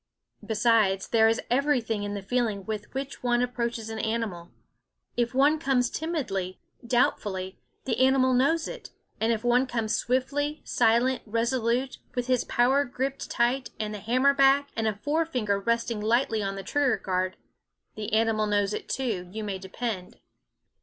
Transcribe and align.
Besides, 0.43 1.09
there 1.09 1.27
is 1.27 1.39
everything 1.51 2.01
in 2.01 2.15
the 2.15 2.23
feeling 2.23 2.65
with 2.65 2.91
which 2.95 3.21
one 3.21 3.43
approaches 3.43 3.91
an 3.91 3.99
animal. 3.99 4.49
If 5.15 5.35
one 5.35 5.59
comes 5.59 5.91
timidly, 5.91 6.59
doubtfully, 6.83 7.59
the 7.85 7.99
animal 7.99 8.33
knows 8.33 8.67
it; 8.67 8.89
and 9.19 9.31
if 9.31 9.43
one 9.43 9.67
comes 9.67 9.95
swift, 9.95 10.33
silent, 10.63 11.21
resolute, 11.27 11.99
with 12.15 12.25
his 12.25 12.43
power 12.45 12.81
THE 12.83 12.87
WOODS 12.87 12.95
& 12.97 12.97
gripped 12.97 13.29
tight, 13.29 13.69
and 13.79 13.93
the 13.93 13.99
hammer 13.99 14.33
back, 14.33 14.69
and 14.75 14.87
a 14.87 14.95
forefinger 14.95 15.59
resting 15.59 16.01
lightly 16.01 16.41
on 16.41 16.55
the 16.55 16.63
trigger 16.63 16.97
guard, 16.97 17.37
the 17.93 18.11
animal 18.11 18.47
knows 18.47 18.73
it 18.73 18.89
too 18.89 19.29
you 19.31 19.43
may 19.43 19.59
depend. 19.59 20.17